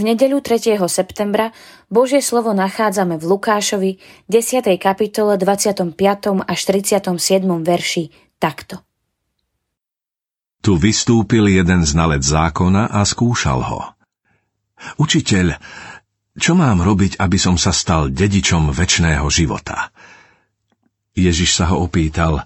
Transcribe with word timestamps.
V 0.00 0.08
nedeľu 0.08 0.40
3. 0.40 0.80
septembra 0.88 1.52
Božie 1.92 2.24
slovo 2.24 2.56
nachádzame 2.56 3.20
v 3.20 3.36
Lukášovi 3.36 4.00
10. 4.32 4.64
kapitole 4.80 5.36
25. 5.36 5.92
až 6.40 6.60
37. 6.64 7.20
verši 7.44 8.08
takto. 8.40 8.80
Tu 10.64 10.72
vystúpil 10.80 11.52
jeden 11.52 11.84
znalec 11.84 12.24
zákona 12.24 12.88
a 12.88 13.04
skúšal 13.04 13.60
ho. 13.60 13.92
Učiteľ, 14.96 15.60
čo 16.32 16.56
mám 16.56 16.80
robiť, 16.80 17.20
aby 17.20 17.36
som 17.36 17.60
sa 17.60 17.68
stal 17.68 18.08
dedičom 18.08 18.72
väčšného 18.72 19.28
života? 19.28 19.92
Ježiš 21.12 21.60
sa 21.60 21.76
ho 21.76 21.84
opýtal, 21.84 22.40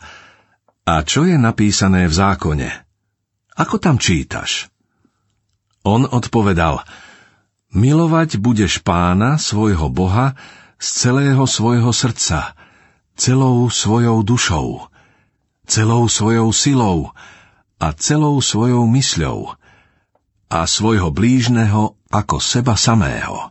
a 0.82 0.94
čo 1.06 1.22
je 1.22 1.38
napísané 1.38 2.10
v 2.10 2.14
zákone? 2.18 2.68
Ako 3.62 3.78
tam 3.78 4.02
čítaš? 4.02 4.66
On 5.86 6.02
odpovedal, 6.02 6.82
Milovať 7.74 8.38
budeš 8.38 8.78
pána, 8.86 9.34
svojho 9.34 9.90
Boha, 9.90 10.38
z 10.78 10.86
celého 11.10 11.42
svojho 11.42 11.90
srdca, 11.90 12.54
celou 13.18 13.66
svojou 13.66 14.22
dušou, 14.22 14.86
celou 15.66 16.06
svojou 16.06 16.54
silou 16.54 17.10
a 17.82 17.90
celou 17.98 18.38
svojou 18.38 18.86
mysľou 18.86 19.58
a 20.54 20.58
svojho 20.70 21.10
blížneho 21.10 21.98
ako 22.14 22.38
seba 22.38 22.78
samého. 22.78 23.50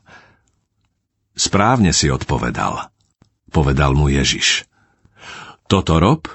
Správne 1.35 1.91
si 1.91 2.07
odpovedal, 2.07 2.93
povedal 3.51 3.91
mu 3.91 4.07
Ježiš. 4.07 4.63
Toto 5.67 5.99
rob 5.99 6.31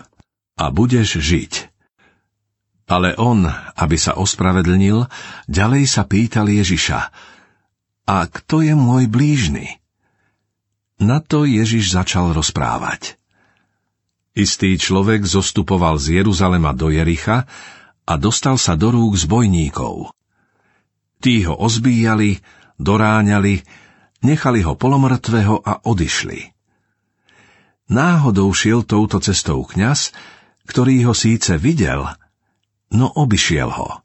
a 0.61 0.69
budeš 0.69 1.25
žiť. 1.25 1.73
Ale 2.89 3.17
on, 3.17 3.49
aby 3.77 3.97
sa 3.97 4.17
ospravedlnil, 4.17 5.09
ďalej 5.49 5.85
sa 5.89 6.05
pýtal 6.05 6.53
Ježiša, 6.53 7.13
a 8.09 8.25
kto 8.25 8.65
je 8.65 8.73
môj 8.73 9.05
blížny? 9.05 9.85
Na 10.97 11.21
to 11.21 11.45
Ježiš 11.45 11.93
začal 11.93 12.33
rozprávať. 12.33 13.21
Istý 14.33 14.81
človek 14.81 15.29
zostupoval 15.29 16.01
z 16.01 16.25
Jeruzalema 16.25 16.73
do 16.73 16.89
Jericha 16.89 17.45
a 18.09 18.15
dostal 18.17 18.57
sa 18.57 18.81
do 18.81 18.97
rúk 18.97 19.21
zbojníkov. 19.21 20.09
Tí 21.21 21.45
ho 21.45 21.53
ozbíjali, 21.53 22.41
doráňali, 22.81 23.61
nechali 24.25 24.65
ho 24.65 24.73
polomrtvého 24.73 25.61
a 25.61 25.85
odišli. 25.85 26.57
Náhodou 27.93 28.49
šiel 28.57 28.89
touto 28.89 29.21
cestou 29.21 29.69
kňaz, 29.69 30.17
ktorý 30.65 31.13
ho 31.13 31.15
síce 31.15 31.61
videl, 31.61 32.09
no 32.95 33.07
obišiel 33.13 33.69
ho. 33.69 34.01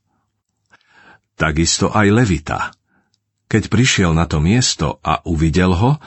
Takisto 1.39 1.87
aj 1.93 2.07
Levita– 2.11 2.59
keď 3.53 3.69
prišiel 3.69 4.17
na 4.17 4.25
to 4.25 4.41
miesto 4.41 4.97
a 5.05 5.21
uvidel 5.29 5.77
ho, 5.77 6.01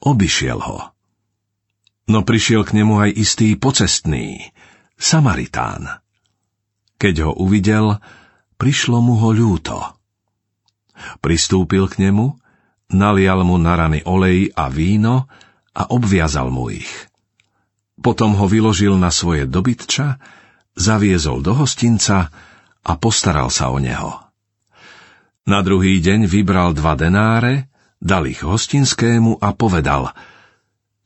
obišiel 0.00 0.56
ho. 0.56 0.96
No 2.08 2.24
prišiel 2.24 2.64
k 2.64 2.80
nemu 2.80 3.04
aj 3.04 3.10
istý 3.12 3.60
pocestný, 3.60 4.40
Samaritán. 4.96 6.00
Keď 6.96 7.28
ho 7.28 7.32
uvidel, 7.36 8.00
prišlo 8.56 9.04
mu 9.04 9.20
ho 9.20 9.36
ľúto. 9.36 9.76
Pristúpil 11.20 11.92
k 11.92 12.08
nemu, 12.08 12.40
nalial 12.96 13.44
mu 13.44 13.60
na 13.60 13.76
rany 13.76 14.00
olej 14.08 14.56
a 14.56 14.72
víno 14.72 15.28
a 15.76 15.92
obviazal 15.92 16.48
mu 16.48 16.72
ich. 16.72 16.88
Potom 18.00 18.32
ho 18.32 18.48
vyložil 18.48 18.96
na 18.96 19.12
svoje 19.12 19.44
dobytča, 19.44 20.16
zaviezol 20.72 21.44
do 21.44 21.52
hostinca 21.52 22.32
a 22.80 22.92
postaral 22.96 23.52
sa 23.52 23.68
o 23.68 23.76
neho. 23.76 24.27
Na 25.48 25.64
druhý 25.64 26.04
deň 26.04 26.28
vybral 26.28 26.76
dva 26.76 26.92
denáre, 26.92 27.72
dal 27.96 28.28
ich 28.28 28.44
hostinskému 28.44 29.40
a 29.40 29.56
povedal 29.56 30.12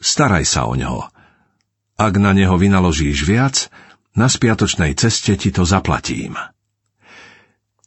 Staraj 0.03 0.43
sa 0.43 0.67
o 0.67 0.75
neho. 0.75 1.07
Ak 1.95 2.19
na 2.19 2.35
neho 2.35 2.59
vynaložíš 2.59 3.23
viac, 3.23 3.71
na 4.19 4.27
spiatočnej 4.27 4.99
ceste 4.99 5.39
ti 5.39 5.55
to 5.55 5.63
zaplatím. 5.63 6.35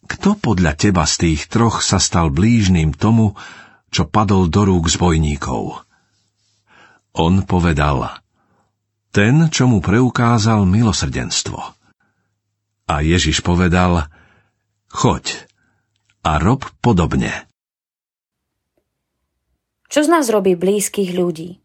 Kto 0.07 0.39
podľa 0.39 0.79
teba 0.79 1.03
z 1.03 1.27
tých 1.27 1.51
troch 1.51 1.83
sa 1.83 1.99
stal 1.99 2.31
blížným 2.31 2.95
tomu, 2.95 3.35
čo 3.91 4.07
padol 4.07 4.47
do 4.47 4.63
rúk 4.63 4.87
zbojníkov? 4.87 5.83
On 7.19 7.33
povedal, 7.43 8.15
ten, 9.11 9.51
čo 9.51 9.67
mu 9.67 9.83
preukázal 9.83 10.63
milosrdenstvo. 10.63 11.59
A 12.87 12.95
Ježiš 13.03 13.43
povedal, 13.43 14.07
choď, 14.87 15.51
a 16.25 16.41
rob 16.41 16.65
podobne. 16.81 17.29
Čo 19.93 20.01
z 20.01 20.09
nás 20.09 20.25
robí 20.33 20.57
blízkych 20.57 21.13
ľudí? 21.13 21.61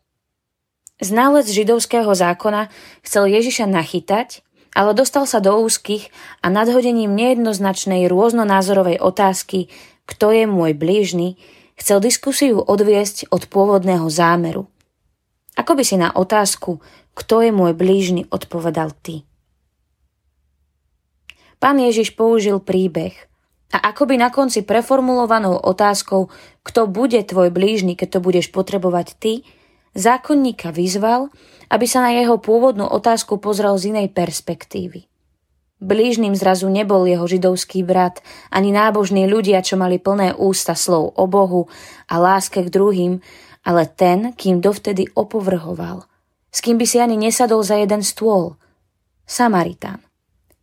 Ználec 1.00 1.48
židovského 1.48 2.12
zákona 2.12 2.68
chcel 3.00 3.24
Ježiša 3.32 3.64
nachytať, 3.64 4.44
ale 4.76 4.92
dostal 4.92 5.24
sa 5.24 5.40
do 5.40 5.56
úzkých 5.64 6.12
a 6.44 6.52
nadhodením 6.52 7.16
nejednoznačnej 7.16 8.04
rôznonázorovej 8.12 9.00
otázky 9.00 9.72
kto 10.04 10.34
je 10.34 10.44
môj 10.44 10.76
blížny, 10.76 11.40
chcel 11.78 12.02
diskusiu 12.02 12.60
odviesť 12.60 13.30
od 13.32 13.46
pôvodného 13.48 14.10
zámeru. 14.12 14.68
Ako 15.56 15.78
by 15.78 15.82
si 15.88 15.96
na 15.96 16.12
otázku 16.12 16.84
kto 17.16 17.48
je 17.48 17.50
môj 17.54 17.72
blížny 17.72 18.28
odpovedal 18.28 18.92
ty? 19.00 19.24
Pán 21.56 21.80
Ježiš 21.80 22.12
použil 22.12 22.60
príbeh– 22.60 23.16
a 23.70 23.78
akoby 23.94 24.18
na 24.18 24.34
konci 24.34 24.66
preformulovanou 24.66 25.54
otázkou, 25.62 26.26
kto 26.66 26.90
bude 26.90 27.22
tvoj 27.22 27.54
blížny, 27.54 27.94
keď 27.94 28.18
to 28.18 28.20
budeš 28.20 28.50
potrebovať 28.50 29.14
ty, 29.16 29.32
zákonníka 29.94 30.74
vyzval, 30.74 31.30
aby 31.70 31.86
sa 31.86 32.02
na 32.02 32.10
jeho 32.10 32.42
pôvodnú 32.42 32.86
otázku 32.90 33.38
pozrel 33.38 33.78
z 33.78 33.94
inej 33.94 34.10
perspektívy. 34.10 35.06
Blížnym 35.80 36.36
zrazu 36.36 36.68
nebol 36.68 37.08
jeho 37.08 37.24
židovský 37.24 37.80
brat, 37.86 38.20
ani 38.52 38.68
nábožní 38.68 39.24
ľudia, 39.24 39.64
čo 39.64 39.80
mali 39.80 39.96
plné 39.96 40.36
ústa 40.36 40.76
slov 40.76 41.16
o 41.16 41.24
Bohu 41.24 41.72
a 42.04 42.20
láske 42.20 42.60
k 42.60 42.68
druhým, 42.68 43.24
ale 43.64 43.88
ten, 43.88 44.36
kým 44.36 44.60
dovtedy 44.60 45.08
opovrhoval, 45.16 46.04
s 46.52 46.58
kým 46.60 46.76
by 46.76 46.84
si 46.84 47.00
ani 47.00 47.16
nesadol 47.16 47.64
za 47.64 47.80
jeden 47.80 48.04
stôl. 48.04 48.60
Samaritán 49.24 50.09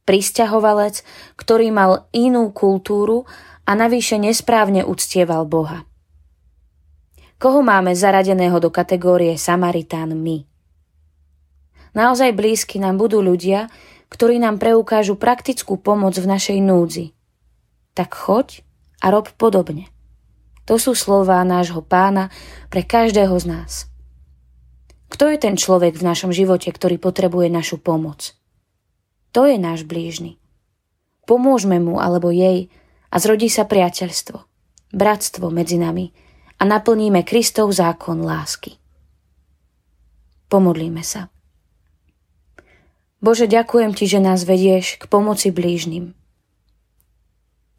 pristahovalec, 0.08 1.04
ktorý 1.36 1.68
mal 1.76 2.08
inú 2.16 2.56
kultúru 2.56 3.28
a 3.68 3.76
navyše 3.76 4.16
nesprávne 4.16 4.88
uctieval 4.88 5.44
Boha. 5.44 5.84
Koho 7.38 7.60
máme 7.60 7.92
zaradeného 7.94 8.58
do 8.64 8.72
kategórie 8.72 9.36
Samaritán 9.36 10.16
my? 10.16 10.48
Naozaj 11.92 12.32
blízky 12.34 12.80
nám 12.80 12.96
budú 12.98 13.20
ľudia, 13.20 13.68
ktorí 14.08 14.40
nám 14.40 14.58
preukážu 14.58 15.20
praktickú 15.20 15.76
pomoc 15.76 16.16
v 16.16 16.26
našej 16.26 16.58
núdzi. 16.64 17.12
Tak 17.92 18.16
choď 18.16 18.64
a 19.04 19.12
rob 19.12 19.28
podobne. 19.36 19.92
To 20.70 20.80
sú 20.80 20.96
slová 20.96 21.44
nášho 21.44 21.84
pána 21.84 22.32
pre 22.72 22.88
každého 22.88 23.36
z 23.38 23.46
nás. 23.46 23.72
Kto 25.08 25.32
je 25.32 25.38
ten 25.40 25.56
človek 25.56 25.96
v 25.96 26.08
našom 26.08 26.32
živote, 26.36 26.70
ktorý 26.70 27.00
potrebuje 27.00 27.48
našu 27.50 27.80
pomoc? 27.80 28.37
To 29.36 29.44
je 29.48 29.60
náš 29.60 29.84
blížny. 29.84 30.40
Pomôžme 31.28 31.80
mu 31.84 32.00
alebo 32.00 32.32
jej 32.32 32.72
a 33.12 33.16
zrodí 33.20 33.52
sa 33.52 33.68
priateľstvo, 33.68 34.38
bratstvo 34.96 35.52
medzi 35.52 35.76
nami 35.76 36.16
a 36.58 36.64
naplníme 36.64 37.28
Kristov 37.28 37.76
zákon 37.76 38.24
lásky. 38.24 38.80
Pomodlíme 40.48 41.04
sa. 41.04 41.28
Bože, 43.20 43.50
ďakujem 43.50 43.92
Ti, 43.98 44.06
že 44.08 44.20
nás 44.24 44.48
vedieš 44.48 45.02
k 45.02 45.04
pomoci 45.12 45.52
blížnym. 45.52 46.16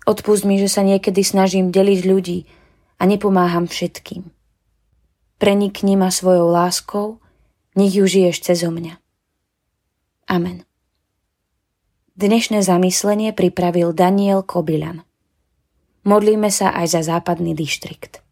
Odpust 0.04 0.44
mi, 0.44 0.60
že 0.60 0.68
sa 0.68 0.84
niekedy 0.84 1.24
snažím 1.24 1.72
deliť 1.72 2.00
ľudí 2.04 2.38
a 3.00 3.08
nepomáham 3.08 3.64
všetkým. 3.64 4.28
Prenikni 5.38 5.94
ma 5.94 6.10
svojou 6.10 6.50
láskou, 6.50 7.22
nech 7.78 7.94
ju 7.94 8.04
žiješ 8.04 8.42
cezo 8.42 8.74
mňa. 8.74 8.98
Amen. 10.26 10.67
Dnešné 12.18 12.66
zamyslenie 12.66 13.30
pripravil 13.30 13.94
Daniel 13.94 14.42
Kobilan. 14.42 15.06
Modlíme 16.02 16.50
sa 16.50 16.74
aj 16.74 16.98
za 16.98 17.02
západný 17.14 17.54
dištrikt. 17.54 18.26